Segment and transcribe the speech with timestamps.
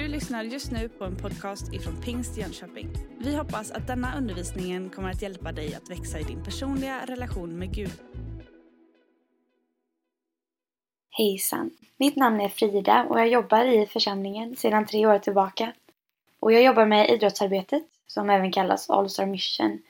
[0.00, 2.88] Du lyssnar just nu på en podcast ifrån Pingst Jönköping.
[3.18, 7.58] Vi hoppas att denna undervisning kommer att hjälpa dig att växa i din personliga relation
[7.58, 7.92] med Gud.
[11.10, 11.70] Hejsan!
[11.96, 15.72] Mitt namn är Frida och jag jobbar i församlingen sedan tre år tillbaka.
[16.40, 19.82] Och jag jobbar med idrottsarbetet, som även kallas All Star Mission.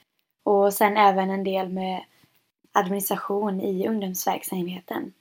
[0.43, 2.03] Och sen även en del med
[2.71, 5.13] administration i ungdomsverksamheten.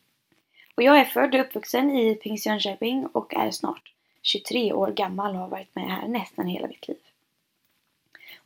[0.76, 3.90] Och jag är född och uppvuxen i Pingst Jönköping och är snart
[4.22, 6.96] 23 år gammal och har varit med här nästan hela mitt liv.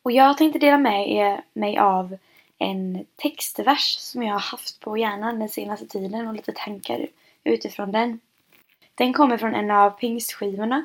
[0.02, 2.16] Och jag tänkte dela med mig av
[2.58, 7.06] en textvers som jag har haft på hjärnan den senaste tiden och lite tankar
[7.44, 8.20] utifrån den.
[8.94, 10.84] Den kommer från en av pingstskivorna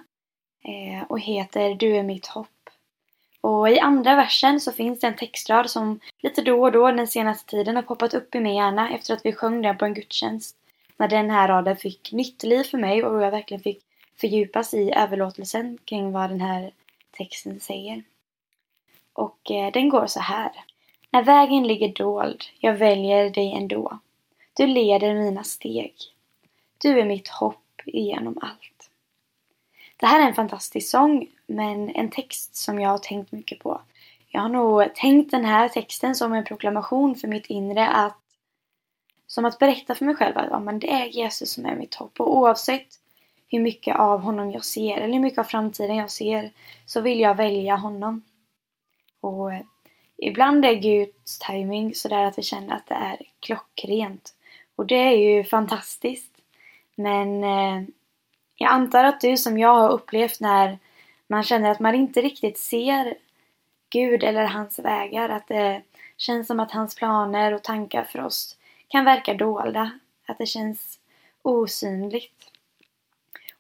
[0.64, 2.70] eh, och heter Du är mitt hopp.
[3.42, 7.08] Och i andra versen så finns det en textrad som lite då och då den
[7.08, 9.94] senaste tiden har poppat upp i min hjärna efter att vi sjöng den på en
[9.94, 10.56] gudstjänst.
[10.98, 13.84] När den här raden fick nytt liv för mig och jag verkligen fick
[14.22, 16.72] fördjupas i överlåtelsen kring vad den här
[17.12, 18.04] texten säger.
[19.14, 20.52] Och eh, den går så här.
[21.12, 24.00] När vägen ligger dold, jag väljer dig ändå.
[24.54, 25.94] Du leder mina steg.
[26.78, 28.90] Du är mitt hopp igenom allt.
[29.98, 33.82] Det här är en fantastisk sång, men en text som jag har tänkt mycket på.
[34.28, 38.18] Jag har nog tänkt den här texten som en proklamation för mitt inre att
[39.28, 41.96] som att berätta för mig själv att ja, men det är Jesus som är mitt
[41.96, 42.99] hopp och oavsett
[43.50, 46.52] hur mycket av honom jag ser eller hur mycket av framtiden jag ser
[46.86, 48.24] så vill jag välja honom.
[49.22, 49.62] Och eh,
[50.18, 54.34] ibland är Guds timing sådär att vi känner att det är klockrent.
[54.76, 56.34] Och det är ju fantastiskt.
[56.96, 57.84] Men eh,
[58.56, 60.80] jag antar att du som jag har upplevt när
[61.28, 63.18] man känner att man inte riktigt ser
[63.90, 65.30] Gud eller hans vägar.
[65.30, 65.82] Att det
[66.18, 69.92] känns som att hans planer och tankar för oss kan verka dolda.
[70.28, 71.00] Att det känns
[71.42, 72.52] osynligt.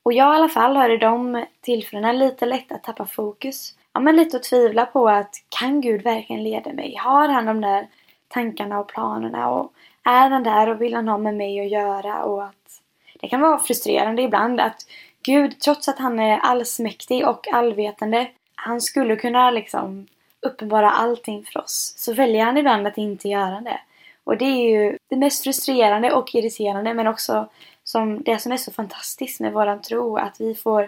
[0.04, 3.76] Och jag i alla fall har i de tillfällena lite lätt att tappa fokus.
[3.94, 6.96] Ja, men lite att tvivla på att kan Gud verkligen leda mig?
[6.96, 7.88] Har han de där
[8.28, 9.50] tankarna och planerna?
[9.50, 12.24] Och är han där och vill han ha med mig att göra?
[12.24, 12.82] Och att
[13.22, 14.86] det kan vara frustrerande ibland att
[15.24, 20.08] Gud, trots att han är allsmäktig och allvetande, han skulle kunna liksom
[20.42, 21.94] uppenbara allting för oss.
[21.98, 23.80] Så väljer han ibland att inte göra det.
[24.24, 27.50] Och det är ju det mest frustrerande och irriterande men också
[27.90, 30.84] som det som är så fantastiskt med våran tro, att vi får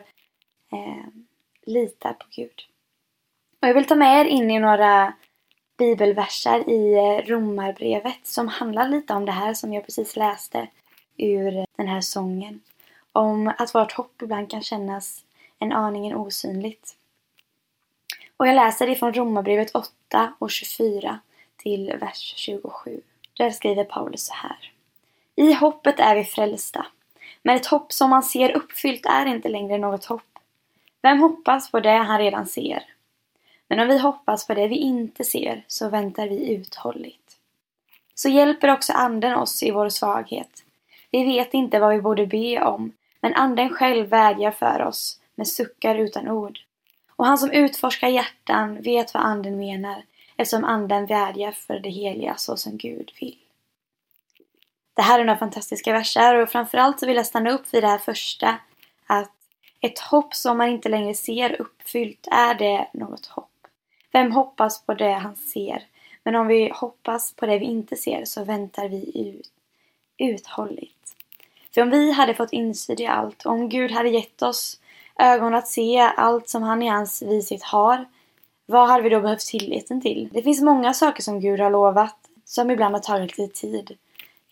[0.72, 1.06] eh,
[1.66, 2.62] lita på Gud.
[3.62, 5.14] Och jag vill ta med er in i några
[5.78, 10.68] bibelverser i eh, Romarbrevet som handlar lite om det här som jag precis läste
[11.18, 12.62] ur den här sången.
[13.12, 15.24] Om att vårt hopp ibland kan kännas
[15.60, 16.96] en aningen osynligt.
[18.38, 21.20] Och jag läser ifrån Romarbrevet 8 och 24
[21.58, 23.02] till vers 27.
[23.38, 24.72] Där skriver Paulus så här.
[25.36, 26.86] I hoppet är vi frälsta.
[27.44, 30.40] Men ett hopp som man ser uppfyllt är inte längre något hopp.
[31.02, 32.84] Vem hoppas på det han redan ser?
[33.68, 37.38] Men om vi hoppas på det vi inte ser så väntar vi uthålligt.
[38.16, 40.64] Så hjälper också Anden oss i vår svaghet.
[41.12, 45.48] Vi vet inte vad vi borde be om, men Anden själv vädjar för oss med
[45.48, 46.60] suckar utan ord.
[47.16, 50.04] Och han som utforskar hjärtan vet vad Anden menar
[50.38, 53.38] eftersom Anden vädjar för det heliga så som Gud vill.
[54.94, 57.88] Det här är några fantastiska verser och framförallt så vill jag stanna upp vid det
[57.88, 58.58] här första.
[59.08, 59.32] Att
[59.82, 63.48] ett hopp som man inte längre ser uppfyllt, är det något hopp?
[64.12, 65.84] Vem hoppas på det han ser?
[66.24, 69.52] Men om vi hoppas på det vi inte ser så väntar vi ut,
[70.18, 71.16] uthålligt.
[71.74, 74.80] För om vi hade fått insyn i allt, om Gud hade gett oss
[75.20, 78.06] ögon att se allt som han i hans vishet har,
[78.66, 80.30] vad hade vi då behövt tilliten till?
[80.32, 83.98] Det finns många saker som Gud har lovat som ibland har tagit lite tid.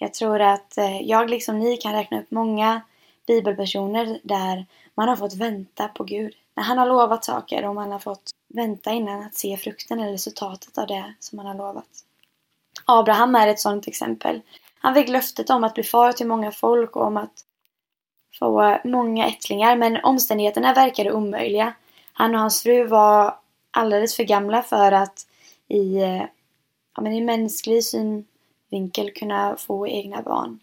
[0.01, 2.81] Jag tror att eh, jag liksom ni kan räkna upp många
[3.27, 4.65] bibelpersoner där
[4.95, 6.33] man har fått vänta på Gud.
[6.55, 10.11] När han har lovat saker och man har fått vänta innan att se frukten eller
[10.11, 11.89] resultatet av det som han har lovat.
[12.85, 14.41] Abraham är ett sådant exempel.
[14.79, 17.33] Han fick löftet om att bli far till många folk och om att
[18.39, 21.73] få många ättlingar men omständigheterna verkade omöjliga.
[22.13, 23.35] Han och hans fru var
[23.71, 25.27] alldeles för gamla för att
[25.67, 26.23] i, eh,
[26.95, 28.25] ja, men i mänsklig syn
[28.69, 30.59] vinkel kunna få egna barn.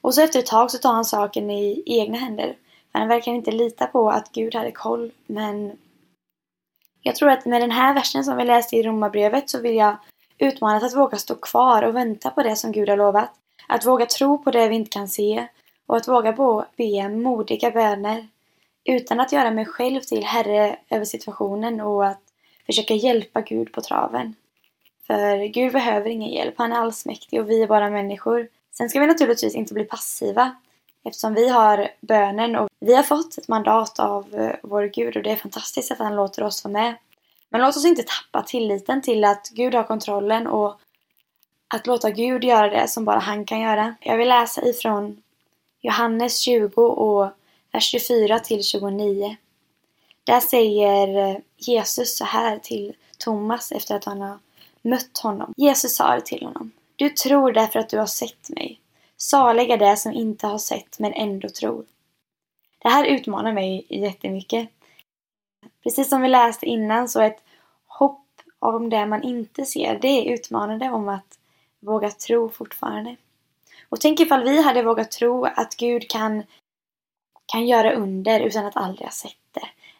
[0.00, 2.56] Och så efter ett tag så tar han saken i egna händer.
[2.92, 5.72] För han verkar inte lita på att Gud hade koll, men
[7.02, 9.96] jag tror att med den här versen som vi läste i Romarbrevet så vill jag
[10.38, 13.30] utmanas att våga stå kvar och vänta på det som Gud har lovat.
[13.68, 15.48] Att våga tro på det vi inte kan se
[15.86, 16.32] och att våga
[16.76, 18.28] be modiga böner
[18.84, 22.22] utan att göra mig själv till herre över situationen och att
[22.66, 24.34] försöka hjälpa Gud på traven.
[25.08, 28.48] För Gud behöver ingen hjälp, han är allsmäktig och vi är bara människor.
[28.72, 30.56] Sen ska vi naturligtvis inte bli passiva
[31.04, 35.22] Eftersom vi har bönen och vi har fått ett mandat av eh, vår Gud och
[35.22, 36.94] det är fantastiskt att han låter oss vara med.
[37.48, 40.80] Men låt oss inte tappa tilliten till att Gud har kontrollen och
[41.68, 43.94] att låta Gud göra det som bara han kan göra.
[44.00, 45.22] Jag vill läsa ifrån
[45.80, 47.30] Johannes 20 och
[47.72, 49.36] vers 24 till 29.
[50.24, 54.38] Där säger eh, Jesus så här till Thomas efter att han har
[54.88, 55.54] mött honom.
[55.56, 56.70] Jesus sa till honom.
[56.96, 58.80] Du tror därför att du har sett mig.
[59.16, 61.84] Saliga det som inte har sett men ändå tror.
[62.78, 64.68] Det här utmanar mig jättemycket.
[65.82, 67.42] Precis som vi läste innan så ett
[67.86, 68.24] hopp
[68.58, 71.38] om det man inte ser, det är utmanande om att
[71.80, 73.16] våga tro fortfarande.
[73.88, 76.42] Och tänk ifall vi hade vågat tro att Gud kan,
[77.46, 79.47] kan göra under utan att aldrig ha sett.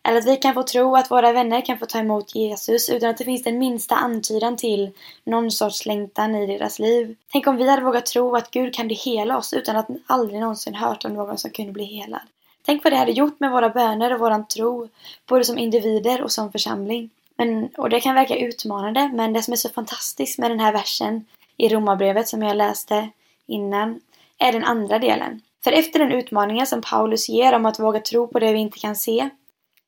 [0.09, 3.11] Eller att vi kan få tro att våra vänner kan få ta emot Jesus utan
[3.11, 4.91] att det finns den minsta antydan till
[5.25, 7.17] någon sorts längtan i deras liv.
[7.33, 10.75] Tänk om vi hade vågat tro att Gud kan hela oss utan att aldrig någonsin
[10.75, 12.21] hört om någon som kunde bli helad.
[12.67, 14.89] Tänk vad det hade gjort med våra böner och våran tro,
[15.27, 17.11] både som individer och som församling.
[17.37, 20.73] Men, och det kan verka utmanande, men det som är så fantastiskt med den här
[20.73, 21.25] versen
[21.57, 23.09] i Romarbrevet som jag läste
[23.47, 24.01] innan
[24.39, 25.41] är den andra delen.
[25.65, 28.79] För efter den utmaningen som Paulus ger om att våga tro på det vi inte
[28.79, 29.31] kan se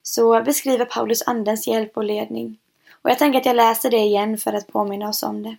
[0.03, 2.59] så beskriver Paulus Andens hjälp och ledning.
[3.03, 5.57] Och jag tänker att jag läser det igen för att påminna oss om det.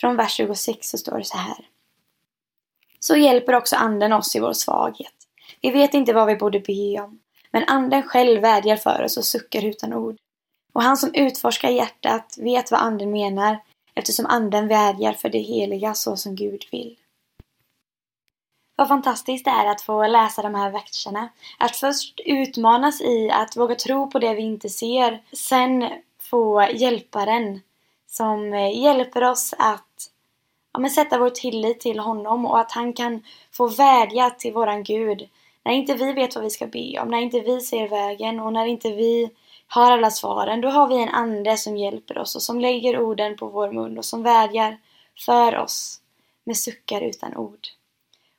[0.00, 1.68] Från vers 26 så står det så här.
[3.00, 5.14] Så hjälper också Anden oss i vår svaghet.
[5.62, 7.18] Vi vet inte vad vi borde be om,
[7.50, 10.16] men Anden själv vädjar för oss och suckar utan ord.
[10.72, 13.58] Och han som utforskar hjärtat vet vad Anden menar
[13.94, 16.96] eftersom Anden vädjar för det heliga så som Gud vill.
[18.76, 21.28] Vad fantastiskt det är att få läsa de här verserna.
[21.58, 25.22] Att först utmanas i att våga tro på det vi inte ser.
[25.32, 25.90] Sen
[26.20, 27.60] få hjälparen
[28.06, 30.10] som hjälper oss att
[30.72, 33.22] ja, men sätta vår tillit till honom och att han kan
[33.52, 35.28] få vädja till våran Gud.
[35.64, 38.52] När inte vi vet vad vi ska be om, när inte vi ser vägen och
[38.52, 39.30] när inte vi
[39.66, 43.36] har alla svaren, då har vi en ande som hjälper oss och som lägger orden
[43.36, 44.78] på vår mun och som vädjar
[45.26, 46.00] för oss
[46.44, 47.68] med suckar utan ord.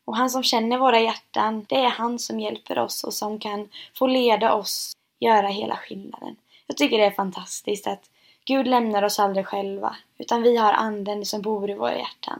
[0.05, 3.69] Och han som känner våra hjärtan, det är han som hjälper oss och som kan
[3.93, 6.35] få leda oss göra hela skillnaden.
[6.67, 8.09] Jag tycker det är fantastiskt att
[8.45, 12.39] Gud lämnar oss aldrig själva, utan vi har anden som bor i våra hjärtan.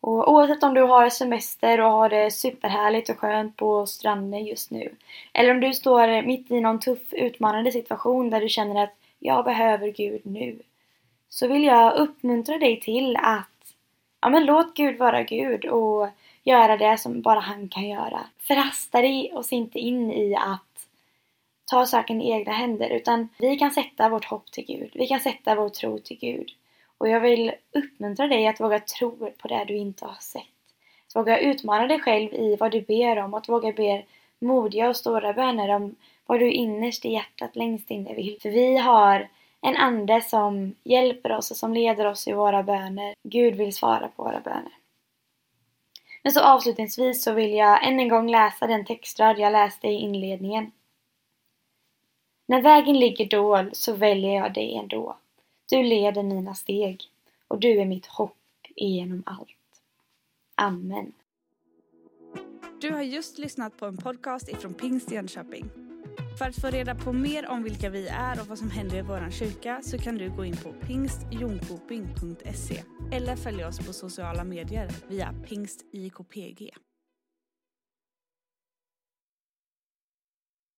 [0.00, 4.70] Och oavsett om du har semester och har det superhärligt och skönt på stranden just
[4.70, 4.94] nu.
[5.32, 9.44] Eller om du står mitt i någon tuff utmanande situation där du känner att jag
[9.44, 10.58] behöver Gud nu.
[11.28, 13.74] Så vill jag uppmuntra dig till att
[14.20, 16.08] ja, men låt Gud vara Gud och
[16.42, 18.26] göra det som bara han kan göra.
[18.38, 20.88] Förhasta dig oss inte in i att
[21.70, 24.90] ta saken i egna händer utan vi kan sätta vårt hopp till Gud.
[24.94, 26.50] Vi kan sätta vår tro till Gud.
[26.98, 30.42] Och jag vill uppmuntra dig att våga tro på det du inte har sett.
[31.08, 33.34] Att våga utmana dig själv i vad du ber om.
[33.34, 34.02] Att våga be
[34.38, 35.94] modiga och stora böner om
[36.26, 38.38] vad du innerst i hjärtat längst inne vill.
[38.42, 39.28] För vi har
[39.60, 43.14] en ande som hjälper oss och som leder oss i våra böner.
[43.22, 44.72] Gud vill svara på våra böner.
[46.22, 49.94] Men så avslutningsvis så vill jag än en gång läsa den textrad jag läste i
[49.94, 50.72] inledningen.
[52.46, 55.16] När vägen ligger dold så väljer jag dig ändå.
[55.70, 57.02] Du leder mina steg
[57.48, 58.36] och du är mitt hopp
[58.74, 59.48] igenom allt.
[60.54, 61.12] Amen.
[62.80, 65.70] Du har just lyssnat på en podcast ifrån Pingst Jönköping.
[66.38, 69.02] För att få reda på mer om vilka vi är och vad som händer i
[69.02, 72.82] vår kyrka så kan du gå in på pingstjonkoping.se
[73.12, 76.70] eller följa oss på sociala medier via pingstikpg.